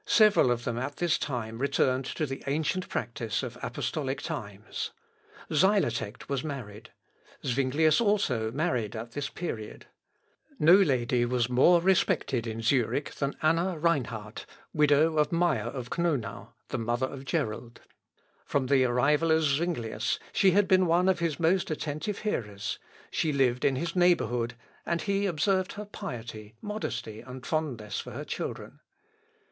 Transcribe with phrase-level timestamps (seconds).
[0.07, 4.89] Several of them at this time returned to the ancient practice of apostolic times.
[5.51, 6.89] Xylotect was married.
[7.45, 9.85] Zuinglius also married at this period.
[10.57, 16.47] No lady was more respected in Zurich than Anna Reinhard, widow of Meyer of Knonau,
[16.69, 17.81] the mother of Gerold.
[18.43, 22.79] From the arrival of Zuinglius she had been one of his most attentive hearers:
[23.11, 28.25] she lived in his neighbourhood, and he observed her piety, modesty, and fondness for her
[28.25, 28.79] children.